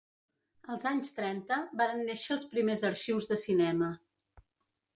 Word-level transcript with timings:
Als 0.75 0.85
anys 0.91 1.11
trenta 1.17 1.59
varen 1.81 2.01
néixer 2.07 2.33
els 2.37 2.47
primers 2.55 2.85
arxius 2.91 3.29
de 3.33 3.41
cinema. 3.45 3.91